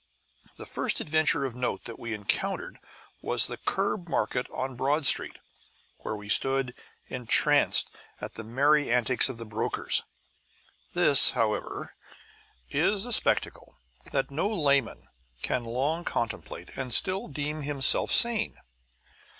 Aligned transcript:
The 0.57 0.65
first 0.65 0.99
adventure 0.99 1.45
of 1.45 1.53
note 1.53 1.83
that 1.85 1.99
we 1.99 2.11
encountered 2.15 2.79
was 3.21 3.45
the 3.45 3.57
curb 3.57 4.09
market 4.09 4.49
on 4.49 4.75
Broad 4.75 5.05
Street, 5.05 5.37
where 5.99 6.15
we 6.15 6.27
stood 6.27 6.73
entranced 7.05 7.87
at 8.19 8.33
the 8.33 8.43
merry 8.43 8.91
antics 8.91 9.29
of 9.29 9.37
the 9.37 9.45
brokers. 9.45 10.01
This, 10.93 11.29
however, 11.37 11.93
is 12.71 13.05
a 13.05 13.13
spectacle 13.13 13.77
that 14.11 14.31
no 14.31 14.47
layman 14.47 15.07
can 15.43 15.65
long 15.65 16.03
contemplate 16.03 16.69
and 16.75 16.91
still 16.91 17.27
deem 17.27 17.61
himself 17.61 18.11
sane. 18.11 18.57